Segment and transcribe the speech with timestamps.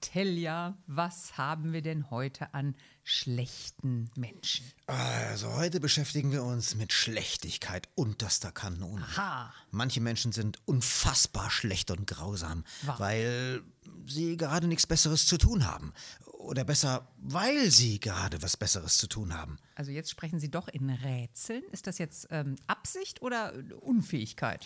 [0.00, 4.64] Telja, was haben wir denn heute an schlechten Menschen?
[4.86, 9.02] Also heute beschäftigen wir uns mit Schlechtigkeit unterster Kanone.
[9.02, 9.52] Aha.
[9.70, 13.00] Manche Menschen sind unfassbar schlecht und grausam, Warum?
[13.00, 13.62] weil
[14.06, 15.92] sie gerade nichts Besseres zu tun haben.
[16.38, 19.58] Oder besser, weil sie gerade was Besseres zu tun haben.
[19.74, 21.64] Also jetzt sprechen Sie doch in Rätseln.
[21.72, 24.64] Ist das jetzt ähm, Absicht oder Unfähigkeit?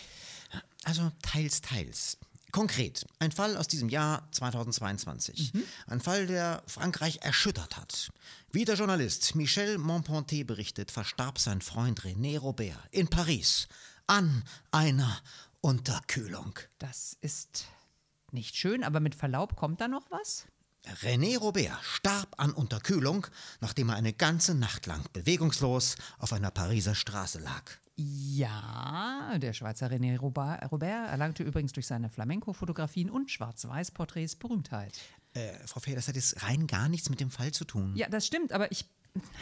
[0.85, 2.19] Also teils, teils.
[2.51, 5.53] Konkret, ein Fall aus diesem Jahr 2022.
[5.87, 8.11] Ein Fall, der Frankreich erschüttert hat.
[8.51, 13.69] Wie der Journalist Michel Montponté berichtet, verstarb sein Freund René Robert in Paris
[14.07, 15.21] an einer
[15.61, 16.59] Unterkühlung.
[16.79, 17.67] Das ist
[18.33, 20.47] nicht schön, aber mit Verlaub kommt da noch was?
[21.03, 23.27] René Robert starb an Unterkühlung,
[23.61, 27.65] nachdem er eine ganze Nacht lang bewegungslos auf einer Pariser Straße lag.
[27.97, 34.99] Ja, der Schweizer René Robert, erlangte übrigens durch seine Flamenco-Fotografien und Schwarz-Weiß-Porträts Berühmtheit.
[35.35, 37.93] Äh, Frau Fehr, das hat jetzt rein gar nichts mit dem Fall zu tun.
[37.95, 38.87] Ja, das stimmt, aber ich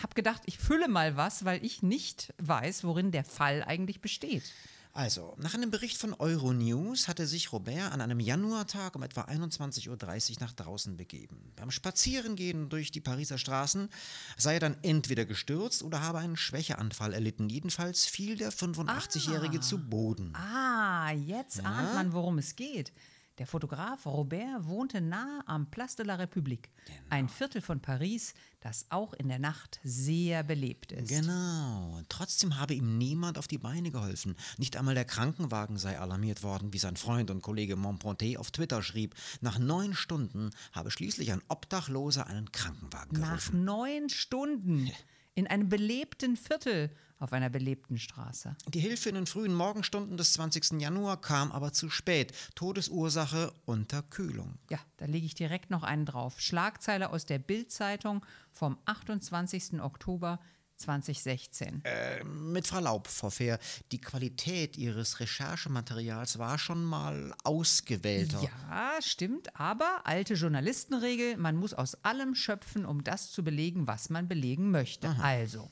[0.03, 4.53] habe gedacht, ich fülle mal was, weil ich nicht weiß, worin der Fall eigentlich besteht.
[4.99, 9.89] Also, nach einem Bericht von Euronews hatte sich Robert an einem Januartag um etwa 21.30
[9.91, 11.53] Uhr nach draußen begeben.
[11.55, 13.91] Beim Spazierengehen durch die Pariser Straßen
[14.37, 17.49] sei er dann entweder gestürzt oder habe einen Schwächeanfall erlitten.
[17.49, 20.35] Jedenfalls fiel der 85-Jährige zu Boden.
[20.35, 22.93] Ah, jetzt ahnt man, worum es geht.
[23.39, 26.71] Der Fotograf Robert wohnte nahe am Place de la République,
[27.09, 31.09] ein Viertel von Paris, das auch in der Nacht sehr belebt ist.
[31.09, 32.01] Genau.
[32.09, 34.35] Trotzdem habe ihm niemand auf die Beine geholfen.
[34.57, 38.83] Nicht einmal der Krankenwagen sei alarmiert worden, wie sein Freund und Kollege Montponté auf Twitter
[38.83, 39.15] schrieb.
[39.41, 43.65] Nach neun Stunden habe schließlich ein Obdachloser einen Krankenwagen Nach gerufen.
[43.65, 44.91] neun Stunden
[45.39, 46.91] in einem belebten Viertel
[47.21, 48.57] auf einer belebten Straße.
[48.67, 50.81] Die Hilfe in den frühen Morgenstunden des 20.
[50.81, 52.33] Januar kam aber zu spät.
[52.57, 54.59] Todesursache Unterkühlung.
[54.69, 56.41] Ja, da lege ich direkt noch einen drauf.
[56.41, 59.81] Schlagzeile aus der Bild-Zeitung vom 28.
[59.81, 60.41] Oktober
[60.79, 61.83] 2016.
[62.25, 63.59] Mit Verlaub, Frau Fehr,
[63.93, 68.43] die Qualität Ihres Recherchematerials war schon mal ausgewählter.
[68.43, 74.09] Ja, stimmt, aber alte Journalistenregel, man muss aus allem schöpfen, um das zu belegen, was
[74.09, 75.09] man belegen möchte.
[75.21, 75.71] Also,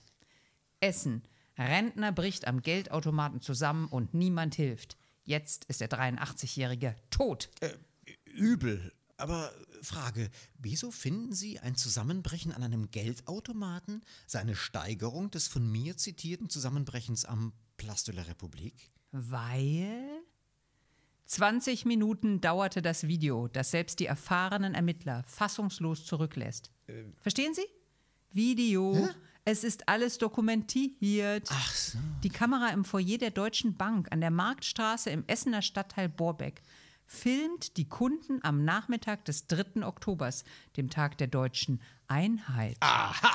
[0.81, 1.23] Essen.
[1.59, 4.99] Rentner bricht am Geldautomaten zusammen und niemand hilft.
[5.25, 7.49] Jetzt ist der 83-Jährige tot.
[8.27, 8.93] Übel.
[9.17, 9.51] Aber
[9.83, 16.49] Frage, wieso finden Sie ein Zusammenbrechen an einem Geldautomaten seine Steigerung des von mir zitierten
[16.49, 18.91] Zusammenbrechens am Place de la République?
[19.13, 20.23] Weil
[21.27, 26.71] 20 Minuten dauerte das Video, das selbst die erfahrenen Ermittler fassungslos zurücklässt.
[27.21, 27.67] Verstehen Sie?
[28.33, 29.09] Video.
[29.45, 31.49] Es ist alles dokumentiert.
[31.51, 31.99] Ach so.
[32.25, 36.63] Die Kamera im Foyer der Deutschen Bank an der Marktstraße im Essener Stadtteil Borbeck
[37.07, 39.87] filmt die Kunden am Nachmittag des 3.
[39.87, 40.45] Oktobers,
[40.77, 42.77] dem Tag der deutschen Einheit.
[42.81, 43.33] Aha!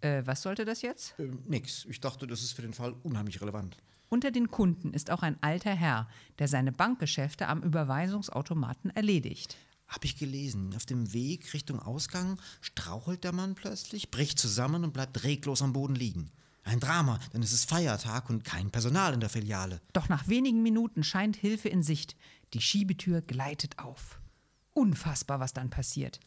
[0.00, 1.14] Äh, was sollte das jetzt?
[1.18, 1.86] Ähm, nix.
[1.86, 3.76] Ich dachte, das ist für den Fall unheimlich relevant.
[4.10, 6.08] Unter den Kunden ist auch ein alter Herr,
[6.38, 9.56] der seine Bankgeschäfte am Überweisungsautomaten erledigt.
[9.88, 10.74] Hab ich gelesen.
[10.76, 15.72] Auf dem Weg Richtung Ausgang strauchelt der Mann plötzlich, bricht zusammen und bleibt reglos am
[15.72, 16.30] Boden liegen.
[16.64, 19.80] Ein Drama, denn es ist Feiertag und kein Personal in der Filiale.
[19.92, 22.16] Doch nach wenigen Minuten scheint Hilfe in Sicht.
[22.54, 24.20] Die Schiebetür gleitet auf.
[24.74, 26.20] Unfassbar, was dann passiert.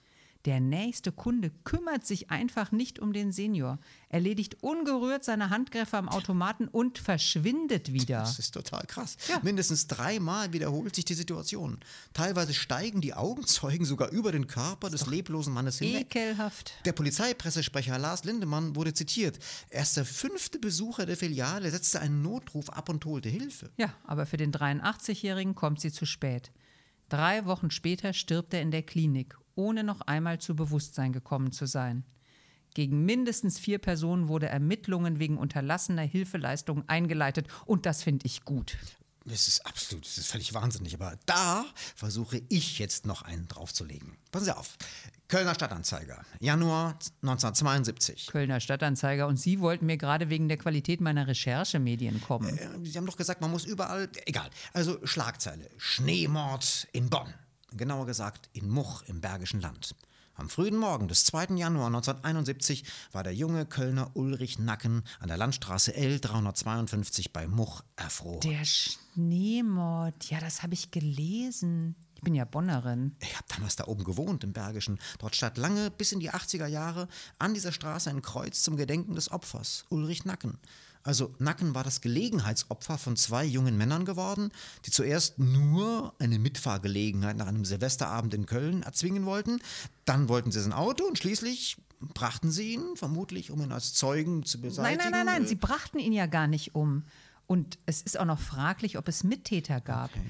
[0.45, 3.80] Der nächste Kunde kümmert sich einfach nicht um den Senior,
[4.10, 8.19] erledigt ungerührt seine Handgriffe am Automaten und verschwindet wieder.
[8.19, 9.18] Das ist total krass.
[9.28, 9.39] Ja.
[9.44, 11.80] Mindestens dreimal wiederholt sich die Situation.
[12.13, 16.16] Teilweise steigen die Augenzeugen sogar über den Körper des leblosen Mannes hinweg.
[16.16, 16.74] Ekelhaft.
[16.86, 19.39] Der Polizeipressesprecher Lars Lindemann wurde zitiert.
[19.69, 23.69] Erst der fünfte Besucher der Filiale setzte einen Notruf ab und holte Hilfe.
[23.78, 26.51] Ja, aber für den 83-Jährigen kommt sie zu spät.
[27.09, 31.65] Drei Wochen später stirbt er in der Klinik, ohne noch einmal zu Bewusstsein gekommen zu
[31.65, 32.04] sein.
[32.74, 38.77] Gegen mindestens vier Personen wurde Ermittlungen wegen unterlassener Hilfeleistungen eingeleitet und das finde ich gut.
[39.29, 40.94] Das ist absolut, das ist völlig wahnsinnig.
[40.94, 41.65] Aber da
[41.95, 44.18] versuche ich jetzt noch einen draufzulegen.
[44.31, 44.77] Passen Sie auf.
[45.27, 48.27] Kölner Stadtanzeiger, Januar 1972.
[48.27, 52.57] Kölner Stadtanzeiger und Sie wollten mir gerade wegen der Qualität meiner Recherchemedien kommen.
[52.57, 54.09] Äh, Sie haben doch gesagt, man muss überall.
[54.25, 54.50] Egal.
[54.71, 57.33] Also Schlagzeile: Schneemord in Bonn.
[57.74, 59.94] Genauer gesagt in Much im Bergischen Land.
[60.35, 61.56] Am frühen Morgen des 2.
[61.56, 67.81] Januar 1971 war der junge Kölner Ulrich Nacken an der Landstraße L 352 bei Much
[67.95, 68.41] erfroren.
[68.41, 68.63] Der
[69.17, 71.95] Schneemord, ja, das habe ich gelesen.
[72.13, 73.15] Ich bin ja Bonnerin.
[73.19, 74.99] Ich habe damals da oben gewohnt, im Bergischen.
[75.17, 77.07] Dort stand lange, bis in die 80er Jahre,
[77.39, 80.59] an dieser Straße ein Kreuz zum Gedenken des Opfers, Ulrich Nacken.
[81.01, 84.51] Also Nacken war das Gelegenheitsopfer von zwei jungen Männern geworden,
[84.85, 89.59] die zuerst nur eine Mitfahrgelegenheit nach einem Silvesterabend in Köln erzwingen wollten.
[90.05, 91.77] Dann wollten sie sein Auto und schließlich
[92.13, 94.97] brachten sie ihn, vermutlich um ihn als Zeugen zu beseitigen.
[94.97, 97.03] Nein, nein, nein, nein, sie brachten ihn ja gar nicht um.
[97.47, 100.11] Und es ist auch noch fraglich, ob es Mittäter gab.
[100.11, 100.21] Okay.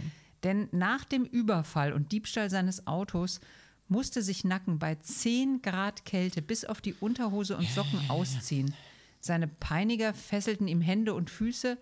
[0.43, 3.41] Denn nach dem Überfall und Diebstahl seines Autos
[3.87, 8.73] musste sich Nacken bei 10 Grad Kälte bis auf die Unterhose und Socken ausziehen.
[9.19, 11.77] Seine Peiniger fesselten ihm Hände und Füße,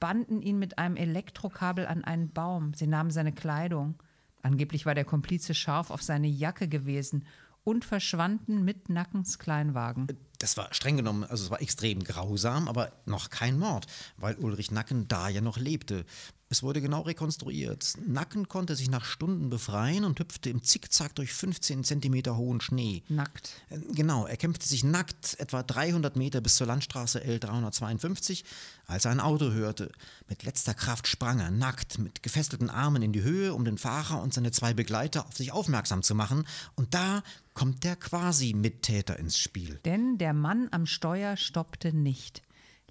[0.00, 2.74] banden ihn mit einem Elektrokabel an einen Baum.
[2.74, 3.94] Sie nahmen seine Kleidung.
[4.42, 7.26] Angeblich war der Komplize scharf auf seine Jacke gewesen
[7.62, 10.08] und verschwanden mit Nackens Kleinwagen.
[10.40, 14.70] Das war streng genommen, also es war extrem grausam, aber noch kein Mord, weil Ulrich
[14.70, 16.06] Nacken da ja noch lebte.
[16.52, 17.94] Es wurde genau rekonstruiert.
[18.04, 23.04] Nacken konnte sich nach Stunden befreien und hüpfte im Zickzack durch 15 Zentimeter hohen Schnee.
[23.08, 23.52] Nackt.
[23.68, 28.42] Äh, genau, er kämpfte sich nackt etwa 300 Meter bis zur Landstraße L352,
[28.88, 29.92] als er ein Auto hörte.
[30.28, 34.20] Mit letzter Kraft sprang er, nackt, mit gefesselten Armen in die Höhe, um den Fahrer
[34.20, 36.48] und seine zwei Begleiter auf sich aufmerksam zu machen.
[36.74, 37.22] Und da
[37.54, 39.78] kommt der Quasi-Mittäter ins Spiel.
[39.84, 42.42] Denn der Mann am Steuer stoppte nicht,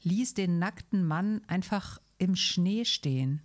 [0.03, 3.41] ließ den nackten Mann einfach im Schnee stehen.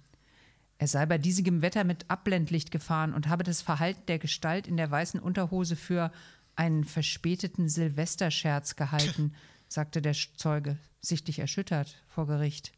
[0.79, 4.77] Er sei bei diesigem Wetter mit Abblendlicht gefahren und habe das Verhalten der Gestalt in
[4.77, 6.11] der weißen Unterhose für
[6.57, 9.35] einen verspäteten Silvesterscherz gehalten,
[9.69, 12.73] sagte der Zeuge, sichtlich erschüttert vor Gericht.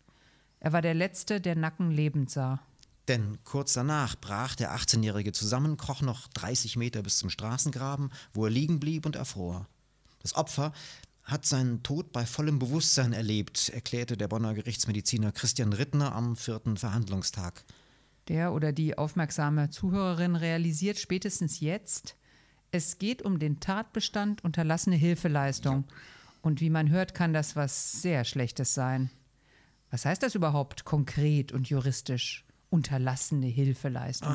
[0.61, 2.61] Er war der Letzte, der Nacken lebend sah.
[3.09, 8.47] Denn kurz danach brach der 18-Jährige zusammen, kroch noch 30 Meter bis zum Straßengraben, wo
[8.47, 9.69] er liegen blieb und erfror.
[10.21, 10.73] Das Opfer
[11.23, 16.77] hat seinen Tod bei vollem Bewusstsein erlebt, erklärte der Bonner Gerichtsmediziner Christian Rittner am vierten
[16.77, 17.65] Verhandlungstag.
[18.29, 22.17] Der oder die aufmerksame Zuhörerin realisiert spätestens jetzt,
[22.73, 25.85] es geht um den Tatbestand unterlassene Hilfeleistung.
[25.89, 25.95] Ja.
[26.43, 29.11] Und wie man hört, kann das was sehr Schlechtes sein.
[29.91, 32.45] Was heißt das überhaupt konkret und juristisch?
[32.69, 34.29] Unterlassene Hilfeleistung,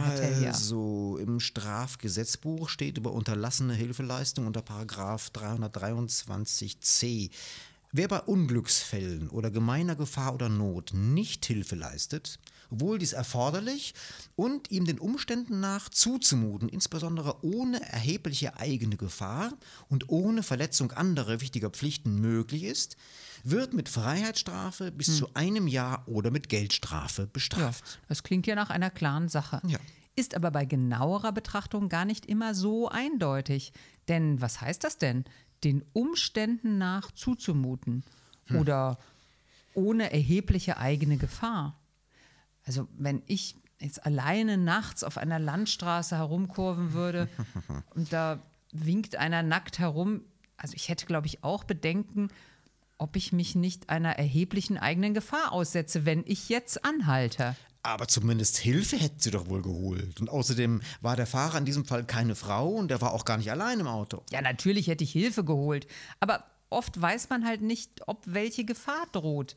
[0.47, 7.29] Also im Strafgesetzbuch steht über unterlassene Hilfeleistung unter Paragraph 323c.
[7.93, 12.39] Wer bei Unglücksfällen oder gemeiner Gefahr oder Not nicht Hilfe leistet,
[12.69, 13.93] obwohl dies erforderlich
[14.37, 19.51] und ihm den Umständen nach zuzumuten, insbesondere ohne erhebliche eigene Gefahr
[19.89, 22.95] und ohne Verletzung anderer wichtiger Pflichten möglich ist,
[23.43, 25.15] wird mit Freiheitsstrafe bis hm.
[25.15, 27.85] zu einem Jahr oder mit Geldstrafe bestraft.
[27.85, 29.61] Ja, das klingt ja nach einer klaren Sache.
[29.67, 29.79] Ja.
[30.15, 33.73] Ist aber bei genauerer Betrachtung gar nicht immer so eindeutig.
[34.07, 35.25] Denn was heißt das denn?
[35.63, 38.03] Den Umständen nach zuzumuten
[38.47, 38.59] hm.
[38.59, 38.97] oder
[39.73, 41.79] ohne erhebliche eigene Gefahr.
[42.65, 47.27] Also wenn ich jetzt alleine nachts auf einer Landstraße herumkurven würde
[47.95, 48.39] und da
[48.71, 50.21] winkt einer nackt herum,
[50.57, 52.29] also ich hätte, glaube ich, auch Bedenken,
[52.97, 57.55] ob ich mich nicht einer erheblichen eigenen Gefahr aussetze, wenn ich jetzt anhalte.
[57.83, 60.21] Aber zumindest Hilfe hätten sie doch wohl geholt.
[60.21, 63.37] Und außerdem war der Fahrer in diesem Fall keine Frau und er war auch gar
[63.37, 64.23] nicht allein im Auto.
[64.31, 65.87] Ja, natürlich hätte ich Hilfe geholt.
[66.19, 69.55] Aber oft weiß man halt nicht, ob welche Gefahr droht.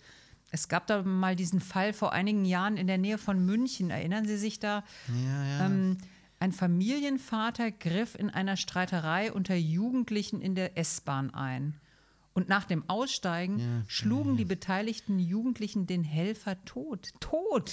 [0.51, 3.91] Es gab da mal diesen Fall vor einigen Jahren in der Nähe von München.
[3.91, 4.85] Erinnern Sie sich da?
[5.09, 5.67] Ja, ja.
[5.67, 5.99] Ähm,
[6.41, 11.75] ein Familienvater griff in einer Streiterei unter Jugendlichen in der S-Bahn ein.
[12.35, 17.11] Und nach dem Aussteigen ja, schlugen die beteiligten Jugendlichen den Helfer tot.
[17.21, 17.73] Tot!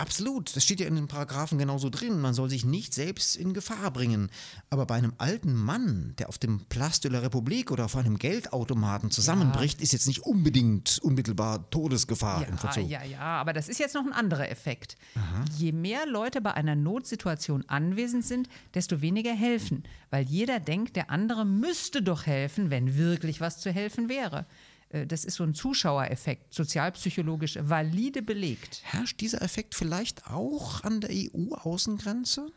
[0.00, 2.22] Absolut, das steht ja in den Paragraphen genauso drin.
[2.22, 4.30] Man soll sich nicht selbst in Gefahr bringen.
[4.70, 8.18] Aber bei einem alten Mann, der auf dem Place de la République oder auf einem
[8.18, 9.82] Geldautomaten zusammenbricht, ja.
[9.82, 12.88] ist jetzt nicht unbedingt unmittelbar Todesgefahr ja, im Verzug.
[12.88, 14.96] Ja, ja, aber das ist jetzt noch ein anderer Effekt.
[15.16, 15.44] Aha.
[15.58, 19.82] Je mehr Leute bei einer Notsituation anwesend sind, desto weniger helfen.
[20.08, 24.46] Weil jeder denkt, der andere müsste doch helfen, wenn wirklich was zu helfen wäre.
[24.90, 28.82] Äh, das ist so ein Zuschauereffekt, sozialpsychologisch valide belegt.
[28.84, 32.50] Herrscht dieser Effekt vielleicht auch an der EU-Außengrenze?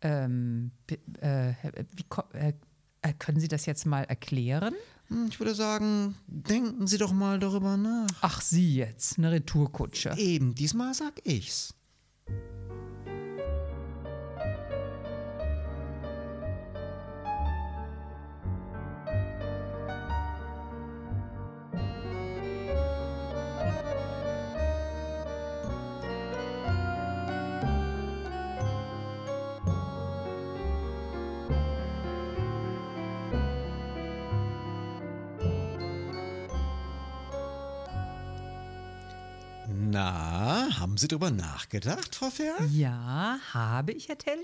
[0.00, 0.72] Ähm,
[1.20, 1.52] äh,
[1.92, 2.04] wie,
[2.36, 2.52] äh,
[3.02, 4.74] äh, können Sie das jetzt mal erklären?
[5.08, 8.08] Hm, ich würde sagen, denken Sie doch mal darüber nach.
[8.20, 10.14] Ach, Sie jetzt, eine Retourkutsche.
[10.16, 11.74] Eben, diesmal sag ich's.
[40.92, 42.54] Haben Sie darüber nachgedacht, Frau Fair?
[42.70, 44.42] Ja, habe ich, Herr Tellier?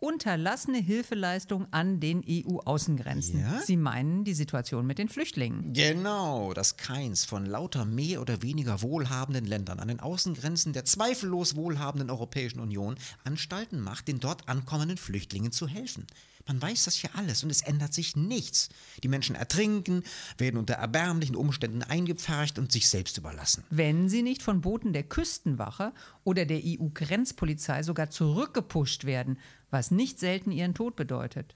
[0.00, 3.40] Unterlassene Hilfeleistung an den EU-Außengrenzen.
[3.40, 3.60] Ja?
[3.60, 5.74] Sie meinen die Situation mit den Flüchtlingen.
[5.74, 11.54] Genau, dass keins von lauter mehr oder weniger wohlhabenden Ländern an den Außengrenzen der zweifellos
[11.54, 16.06] wohlhabenden Europäischen Union Anstalten macht, den dort ankommenden Flüchtlingen zu helfen.
[16.46, 18.70] Man weiß das ja alles und es ändert sich nichts.
[19.02, 20.02] Die Menschen ertrinken,
[20.38, 23.64] werden unter erbärmlichen Umständen eingepfercht und sich selbst überlassen.
[23.70, 25.92] Wenn sie nicht von Booten der Küstenwache
[26.24, 29.38] oder der EU-Grenzpolizei sogar zurückgepusht werden,
[29.70, 31.54] was nicht selten ihren Tod bedeutet.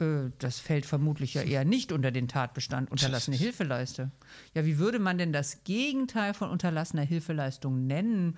[0.00, 4.10] Äh, Das fällt vermutlich ja eher nicht unter den Tatbestand unterlassene Hilfeleiste.
[4.54, 8.36] Ja, wie würde man denn das Gegenteil von unterlassener Hilfeleistung nennen?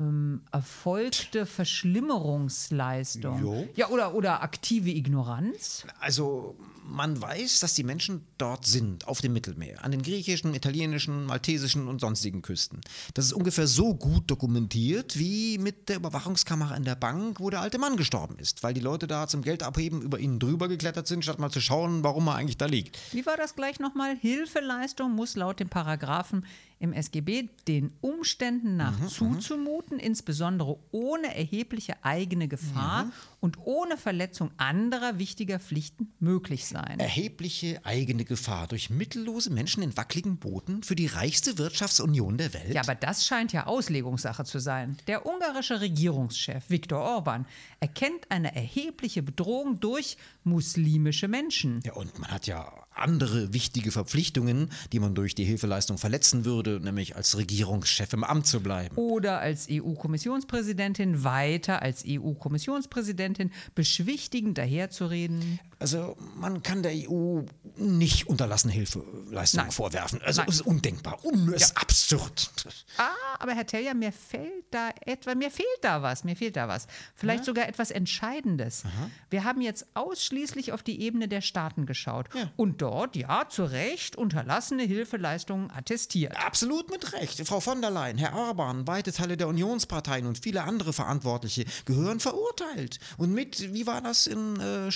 [0.00, 3.42] Ähm, erfolgte Verschlimmerungsleistung.
[3.42, 3.68] Jo.
[3.76, 5.86] Ja, oder, oder aktive Ignoranz?
[6.00, 6.56] Also,
[6.90, 11.86] man weiß, dass die Menschen dort sind, auf dem Mittelmeer, an den griechischen, italienischen, maltesischen
[11.86, 12.80] und sonstigen Küsten.
[13.14, 17.60] Das ist ungefähr so gut dokumentiert wie mit der Überwachungskamera in der Bank, wo der
[17.60, 21.06] alte Mann gestorben ist, weil die Leute da zum Geld abheben über ihn drüber geklettert
[21.06, 22.98] sind, statt mal zu schauen, warum er eigentlich da liegt.
[23.12, 24.16] Wie war das gleich nochmal?
[24.16, 26.44] Hilfeleistung muss laut dem Paragraphen
[26.80, 35.18] im SGB den Umständen nach zuzumuten, insbesondere ohne erhebliche eigene Gefahr und ohne Verletzung anderer
[35.18, 36.98] wichtiger Pflichten möglich sein.
[36.98, 42.74] Erhebliche eigene Gefahr durch mittellose Menschen in wackeligen Booten für die reichste Wirtschaftsunion der Welt?
[42.74, 44.96] Ja, aber das scheint ja Auslegungssache zu sein.
[45.06, 47.46] Der ungarische Regierungschef Viktor Orban
[47.80, 51.80] erkennt eine erhebliche Bedrohung durch muslimische Menschen.
[51.84, 56.69] Ja, und man hat ja andere wichtige Verpflichtungen, die man durch die Hilfeleistung verletzen würde,
[56.78, 58.94] nämlich als Regierungschef im Amt zu bleiben.
[58.96, 65.58] Oder als EU-Kommissionspräsidentin weiter als EU-Kommissionspräsidentin beschwichtigend daherzureden.
[65.80, 67.40] Also man kann der EU
[67.76, 69.70] nicht unterlassen Hilfeleistung Nein.
[69.70, 70.20] vorwerfen.
[70.22, 70.50] Also Nein.
[70.50, 72.50] ist undenkbar, un es ist absurd.
[72.98, 73.08] Ah,
[73.38, 76.86] aber Herr Telja, mir fällt da etwa, mir fehlt da was, mir fehlt da was.
[77.14, 78.82] Vielleicht sogar etwas Entscheidendes.
[79.30, 84.16] Wir haben jetzt ausschließlich auf die Ebene der Staaten geschaut und dort, ja, zu Recht,
[84.16, 86.36] unterlassene Hilfeleistungen attestiert.
[86.44, 87.46] Absolut mit Recht.
[87.46, 92.20] Frau von der Leyen, Herr Orban, weite Teile der Unionsparteien und viele andere Verantwortliche gehören
[92.20, 92.98] verurteilt.
[93.16, 94.90] Und mit, wie war das im äh,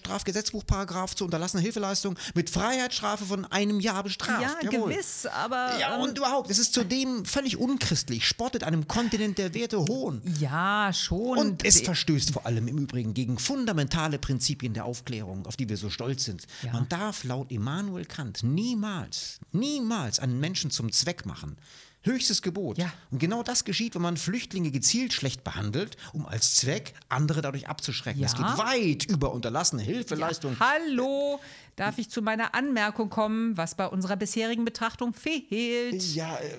[0.75, 4.43] Strafgesetzbuchparagraf zur unterlassener Hilfeleistung, mit Freiheitsstrafe von einem Jahr bestraft.
[4.43, 4.93] Ja, Jawohl.
[4.93, 5.79] gewiss, aber.
[5.79, 10.21] Ja, ähm, und überhaupt, es ist zudem völlig unchristlich, spottet einem Kontinent der Werte hohn.
[10.39, 11.39] ja, schon.
[11.39, 15.77] Und es verstößt vor allem im Übrigen gegen fundamentale Prinzipien der Aufklärung, auf die wir
[15.77, 16.47] so stolz sind.
[16.63, 16.73] Ja.
[16.73, 21.57] Man darf laut Immanuel Kant niemals, niemals einen Menschen zum Zweck machen.
[22.05, 22.77] Höchstes Gebot.
[22.79, 22.93] Ja.
[23.11, 27.67] Und genau das geschieht, wenn man Flüchtlinge gezielt schlecht behandelt, um als Zweck andere dadurch
[27.69, 28.21] abzuschrecken.
[28.21, 28.29] Ja.
[28.29, 30.57] Das geht weit über unterlassene Hilfeleistung.
[30.61, 31.41] Hallo,
[31.77, 36.03] darf ich zu meiner Anmerkung kommen, was bei unserer bisherigen Betrachtung fehlt?
[36.15, 36.57] Ja, äh,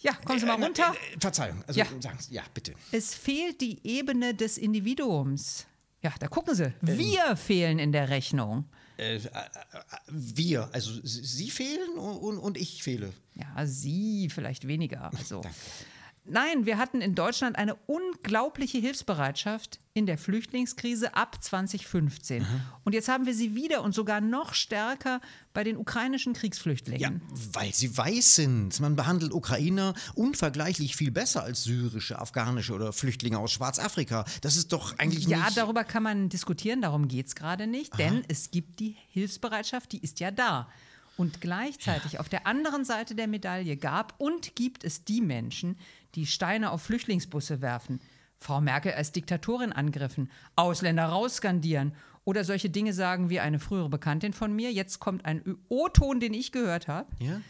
[0.00, 0.94] Ja, kommen Sie mal äh, runter.
[1.14, 1.62] Äh, Verzeihung.
[1.66, 1.86] Also, Ja.
[2.00, 2.72] sagen Sie, ja, bitte.
[2.92, 5.66] Es fehlt die Ebene des Individuums.
[6.02, 6.72] Ja, da gucken Sie.
[6.80, 8.64] Wir fehlen in der Rechnung.
[8.98, 9.28] Äh, äh, äh,
[10.08, 13.12] wir, also Sie Sie fehlen und, und ich fehle.
[13.34, 15.10] Ja, Sie vielleicht weniger.
[15.16, 15.42] Also.
[16.24, 22.46] Nein, wir hatten in Deutschland eine unglaubliche Hilfsbereitschaft in der Flüchtlingskrise ab 2015.
[22.84, 25.20] Und jetzt haben wir sie wieder und sogar noch stärker
[25.52, 27.00] bei den ukrainischen Kriegsflüchtlingen.
[27.00, 28.78] Ja, weil sie weiß sind.
[28.78, 34.24] Man behandelt Ukrainer unvergleichlich viel besser als syrische, afghanische oder Flüchtlinge aus Schwarzafrika.
[34.42, 35.56] Das ist doch eigentlich Ja, nicht...
[35.56, 39.98] darüber kann man diskutieren, darum geht es gerade nicht, denn es gibt die Hilfsbereitschaft, die
[39.98, 40.68] ist ja da.
[41.22, 45.76] Und gleichzeitig auf der anderen Seite der Medaille gab und gibt es die Menschen,
[46.16, 48.00] die Steine auf Flüchtlingsbusse werfen,
[48.38, 54.32] Frau Merkel als Diktatorin angriffen, Ausländer rausskandieren oder solche Dinge sagen wie eine frühere Bekanntin
[54.32, 54.72] von mir.
[54.72, 57.08] Jetzt kommt ein O-Ton, den ich gehört habe.
[57.20, 57.40] Ja?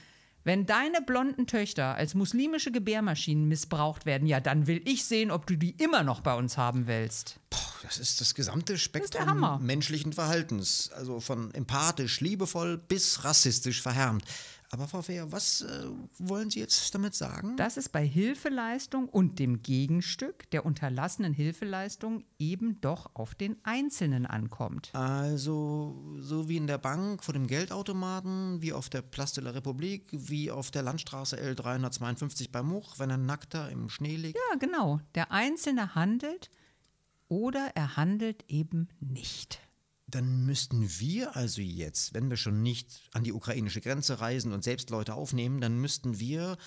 [0.45, 5.47] Wenn deine blonden Töchter als muslimische Gebärmaschinen missbraucht werden, ja, dann will ich sehen, ob
[5.47, 7.41] du die immer noch bei uns haben willst.
[7.49, 9.59] Puh, das ist das gesamte Spektrum Hammer.
[9.59, 10.91] menschlichen Verhaltens.
[10.95, 14.25] Also von empathisch, liebevoll bis rassistisch verhärmt.
[14.71, 15.85] Aber Frau Fehr, was äh,
[16.19, 17.59] wollen Sie jetzt damit sagen?
[17.59, 24.25] dass es bei Hilfeleistung und dem Gegenstück der unterlassenen Hilfeleistung eben doch auf den Einzelnen
[24.25, 24.89] ankommt.
[24.95, 29.51] Also, so wie in der Bank vor dem Geldautomaten, wie auf der Place de la
[29.51, 34.39] République, wie auf der Landstraße L352 bei Much, wenn ein Nackter im Schnee liegt.
[34.53, 35.01] Ja, genau.
[35.15, 36.49] Der Einzelne handelt
[37.33, 39.59] oder er handelt eben nicht.
[40.07, 44.63] Dann müssten wir also jetzt, wenn wir schon nicht an die ukrainische Grenze reisen und
[44.63, 46.59] selbst Leute aufnehmen, dann müssten wir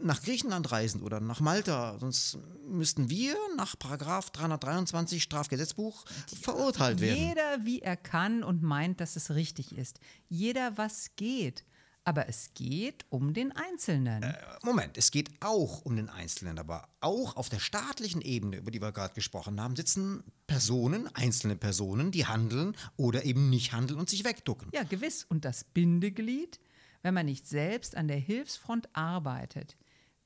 [0.00, 1.98] nach Griechenland reisen oder nach Malta.
[1.98, 2.38] Sonst
[2.68, 6.04] müssten wir nach Paragraph 323 Strafgesetzbuch
[6.40, 7.18] verurteilt werden.
[7.18, 9.98] Jeder, wie er kann und meint, dass es richtig ist.
[10.28, 11.64] Jeder, was geht.
[12.04, 14.24] Aber es geht um den Einzelnen.
[14.24, 18.72] Äh, Moment, es geht auch um den Einzelnen, aber auch auf der staatlichen Ebene, über
[18.72, 24.00] die wir gerade gesprochen haben, sitzen Personen, einzelne Personen, die handeln oder eben nicht handeln
[24.00, 24.68] und sich wegducken.
[24.72, 25.24] Ja, gewiss.
[25.28, 26.58] Und das Bindeglied,
[27.02, 29.76] wenn man nicht selbst an der Hilfsfront arbeitet.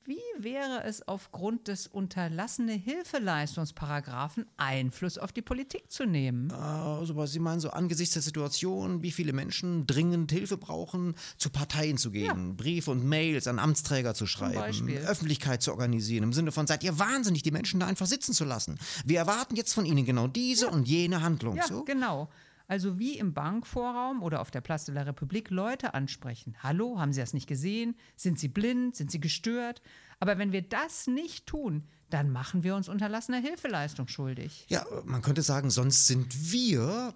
[0.07, 6.49] Wie wäre es aufgrund des unterlassene Hilfeleistungsparagraphen Einfluss auf die Politik zu nehmen?
[6.49, 11.49] Also, aber Sie meinen so angesichts der Situation, wie viele Menschen dringend Hilfe brauchen, zu
[11.49, 14.87] Parteien zu gehen, Briefe und Mails an Amtsträger zu schreiben.
[15.05, 18.45] Öffentlichkeit zu organisieren, im Sinne von, seid ihr wahnsinnig, die Menschen da einfach sitzen zu
[18.45, 18.79] lassen.
[19.03, 21.57] Wir erwarten jetzt von ihnen genau diese und jene Handlung.
[21.57, 21.83] Ja, so?
[21.83, 22.29] genau.
[22.67, 26.55] Also wie im Bankvorraum oder auf der Place de la République Leute ansprechen.
[26.61, 27.95] Hallo, haben Sie das nicht gesehen?
[28.17, 28.95] Sind Sie blind?
[28.95, 29.81] Sind Sie gestört?
[30.19, 34.65] Aber wenn wir das nicht tun, dann machen wir uns unterlassener Hilfeleistung schuldig.
[34.69, 37.13] Ja, man könnte sagen, sonst sind wir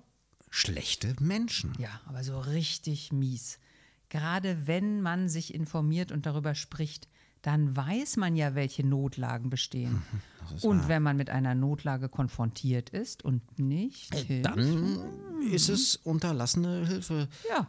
[0.50, 1.74] schlechte Menschen.
[1.80, 3.60] Ja, aber so richtig mies.
[4.10, 7.08] Gerade wenn man sich informiert und darüber spricht,
[7.42, 10.02] dann weiß man ja, welche Notlagen bestehen.
[10.62, 15.00] Und wenn man mit einer Notlage konfrontiert ist und nicht hilft, Dann
[15.50, 17.30] ist es unterlassene Hilfe.
[17.50, 17.68] ja,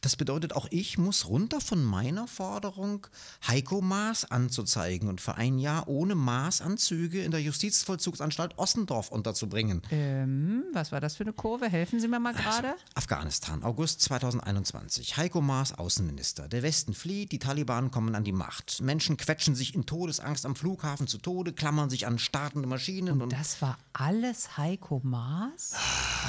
[0.00, 3.06] Das bedeutet, auch ich muss runter von meiner Forderung,
[3.46, 9.82] Heiko Maas anzuzeigen und für ein Jahr ohne Maßanzüge in der Justizvollzugsanstalt Ossendorf unterzubringen.
[9.90, 11.68] ähm, was war das für eine Kurve?
[11.68, 12.74] Helfen Sie mir mal gerade.
[12.94, 15.16] Afghanistan, August 2021.
[15.16, 16.48] Heiko Maas, Außenminister.
[16.48, 18.80] Der Westen flieht, die Taliban kommen an die Macht.
[18.82, 23.32] Menschen quetschen sich in Todesangst am Flughafen zu Tode, klammern sich an startende Maschinen und.
[23.32, 25.74] Das war alles Heiko Maas?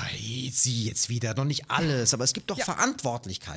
[0.06, 2.58] Hey, Sie jetzt wieder, noch nicht alles, aber es gibt doch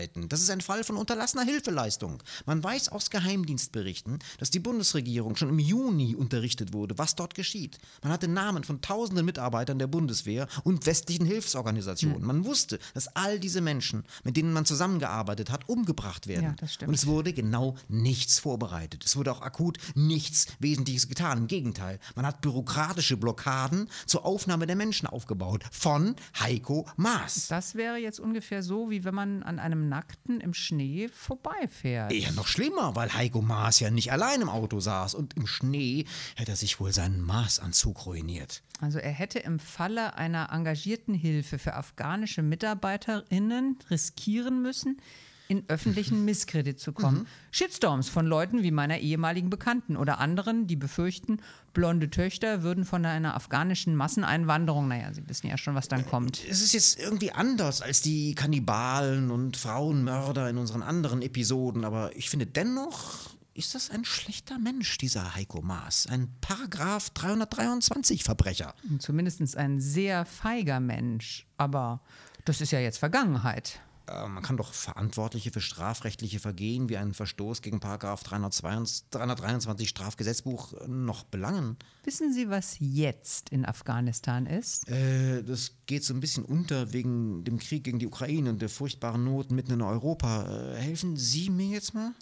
[0.00, 0.28] Verantwortlichkeiten.
[0.28, 2.22] Das ist ein Fall von unterlassener Hilfeleistung.
[2.46, 7.78] Man weiß aus Geheimdienstberichten, dass die Bundesregierung schon im Juni unterrichtet wurde, was dort geschieht.
[8.02, 12.22] Man hatte Namen von tausenden Mitarbeitern der Bundeswehr und westlichen Hilfsorganisationen.
[12.22, 16.44] Man wusste, dass all diese Menschen, mit denen man zusammengearbeitet hat, umgebracht werden.
[16.44, 16.88] Ja, das stimmt.
[16.88, 19.04] Und es wurde genau nichts vorbereitet.
[19.04, 21.38] Es wurde auch akut nichts Wesentliches getan.
[21.38, 25.64] Im Gegenteil, man hat bürokratische Blockaden zur Aufnahme der Menschen aufgebaut.
[25.70, 27.48] Von Heiko Maas.
[27.48, 32.12] Das wäre jetzt ungefähr so, wie wenn man an einem Nackten im Schnee vorbeifährt.
[32.12, 36.06] Eher noch schlimmer, weil Heiko Maas ja nicht allein im Auto saß und im Schnee
[36.36, 38.62] hätte er sich wohl seinen Maßanzug ruiniert.
[38.80, 45.02] Also er hätte im Falle einer engagierten Hilfe für afghanische MitarbeiterInnen riskieren müssen,
[45.50, 47.26] in öffentlichen Misskredit zu kommen.
[47.50, 53.04] Shitstorms von Leuten wie meiner ehemaligen Bekannten oder anderen, die befürchten, blonde Töchter würden von
[53.04, 56.40] einer afghanischen Masseneinwanderung, naja, Sie wissen ja schon, was dann kommt.
[56.48, 62.14] Es ist jetzt irgendwie anders als die Kannibalen und Frauenmörder in unseren anderen Episoden, aber
[62.16, 66.06] ich finde dennoch ist das ein schlechter Mensch, dieser Heiko Maas.
[66.06, 68.74] Ein Paragraph 323 Verbrecher.
[69.00, 71.46] Zumindest ein sehr feiger Mensch.
[71.56, 72.00] Aber
[72.44, 73.80] das ist ja jetzt Vergangenheit.
[74.06, 79.88] Äh, Man kann doch Verantwortliche für strafrechtliche Vergehen wie einen Verstoß gegen Paragraph 322, 323
[79.88, 81.76] Strafgesetzbuch noch belangen.
[82.04, 84.88] Wissen Sie, was jetzt in Afghanistan ist?
[84.88, 88.68] Äh, das geht so ein bisschen unter wegen dem Krieg gegen die Ukraine und der
[88.68, 90.74] furchtbaren Not mitten in Europa.
[90.74, 92.12] Äh, helfen Sie mir jetzt mal?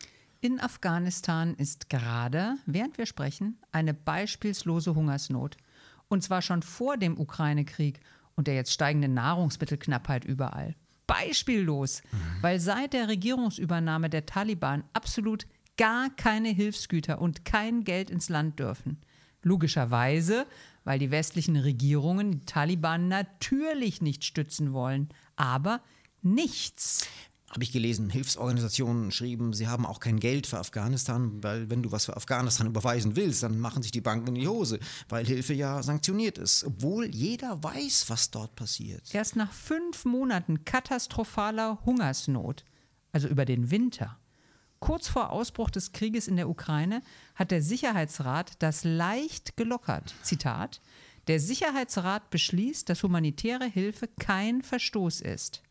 [0.40, 5.56] In Afghanistan ist gerade, während wir sprechen, eine beispielslose Hungersnot.
[6.08, 8.00] Und zwar schon vor dem Ukraine-Krieg
[8.36, 10.76] und der jetzt steigenden Nahrungsmittelknappheit überall.
[11.08, 12.02] Beispiellos,
[12.42, 18.60] weil seit der Regierungsübernahme der Taliban absolut gar keine Hilfsgüter und kein Geld ins Land
[18.60, 18.98] dürfen.
[19.42, 20.46] Logischerweise,
[20.84, 25.80] weil die westlichen Regierungen die Taliban natürlich nicht stützen wollen, aber
[26.22, 27.08] nichts.
[27.50, 31.90] Habe ich gelesen, Hilfsorganisationen schrieben, sie haben auch kein Geld für Afghanistan, weil wenn du
[31.90, 35.54] was für Afghanistan überweisen willst, dann machen sich die Banken in die Hose, weil Hilfe
[35.54, 39.14] ja sanktioniert ist, obwohl jeder weiß, was dort passiert.
[39.14, 42.64] Erst nach fünf Monaten katastrophaler Hungersnot,
[43.12, 44.18] also über den Winter,
[44.78, 47.02] kurz vor Ausbruch des Krieges in der Ukraine,
[47.34, 50.14] hat der Sicherheitsrat das leicht gelockert.
[50.22, 50.82] Zitat:
[51.28, 55.62] Der Sicherheitsrat beschließt, dass humanitäre Hilfe kein Verstoß ist.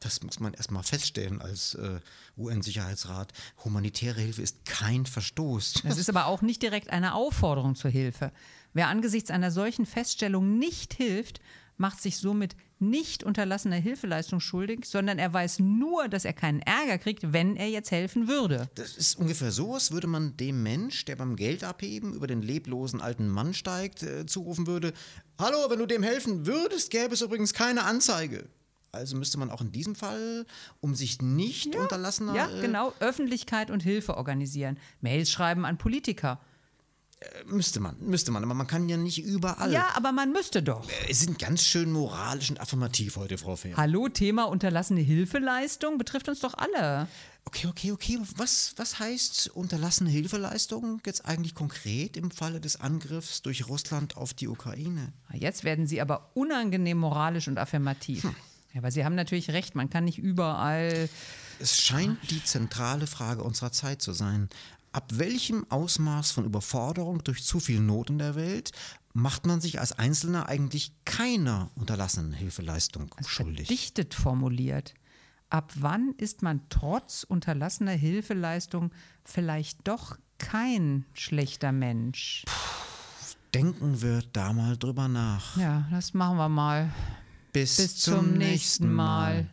[0.00, 2.00] Das muss man erstmal feststellen als äh,
[2.36, 3.32] UN-Sicherheitsrat.
[3.64, 5.82] Humanitäre Hilfe ist kein Verstoß.
[5.84, 8.32] Es ist aber auch nicht direkt eine Aufforderung zur Hilfe.
[8.72, 11.40] Wer angesichts einer solchen Feststellung nicht hilft,
[11.78, 16.98] macht sich somit nicht unterlassener Hilfeleistung schuldig, sondern er weiß nur, dass er keinen Ärger
[16.98, 18.68] kriegt, wenn er jetzt helfen würde.
[18.74, 22.42] Das ist ungefähr so, als würde man dem Mensch, der beim Geld abheben über den
[22.42, 24.92] leblosen alten Mann steigt, äh, zurufen würde:
[25.38, 28.46] Hallo, wenn du dem helfen würdest, gäbe es übrigens keine Anzeige.
[28.96, 30.46] Also müsste man auch in diesem Fall,
[30.80, 32.34] um sich nicht unterlassener.
[32.34, 34.78] Ja, äh, genau, Öffentlichkeit und Hilfe organisieren.
[35.00, 36.40] Mails schreiben an Politiker.
[37.46, 39.72] Müsste man, müsste man, aber man kann ja nicht überall.
[39.72, 40.86] Ja, aber man müsste doch.
[41.08, 43.74] Es sind ganz schön moralisch und affirmativ heute, Frau Fehr.
[43.76, 47.08] Hallo, Thema unterlassene Hilfeleistung betrifft uns doch alle.
[47.46, 48.18] Okay, okay, okay.
[48.36, 54.34] Was, was heißt unterlassene Hilfeleistung jetzt eigentlich konkret im Falle des Angriffs durch Russland auf
[54.34, 55.14] die Ukraine?
[55.32, 58.24] Jetzt werden Sie aber unangenehm moralisch und affirmativ.
[58.24, 58.36] Hm.
[58.76, 61.08] Ja, aber Sie haben natürlich recht, man kann nicht überall.
[61.58, 64.50] Es scheint die zentrale Frage unserer Zeit zu sein.
[64.92, 68.72] Ab welchem Ausmaß von Überforderung durch zu viel Not in der Welt
[69.14, 73.68] macht man sich als Einzelner eigentlich keiner unterlassenen Hilfeleistung also schuldig?
[73.68, 74.92] Dichtet formuliert.
[75.48, 78.90] Ab wann ist man trotz unterlassener Hilfeleistung
[79.24, 82.44] vielleicht doch kein schlechter Mensch?
[82.44, 85.56] Puh, denken wir da mal drüber nach.
[85.56, 86.92] Ja, das machen wir mal.
[87.56, 89.34] Bis, Bis zum, nächsten Mal.
[89.34, 89.50] mal.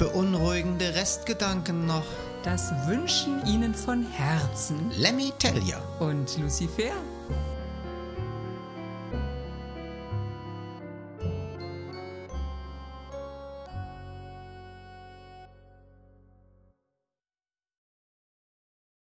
[0.00, 2.02] Beunruhigende Restgedanken noch.
[2.42, 6.94] Das wünschen Ihnen von Herzen Lemmy Tellier und Lucifer.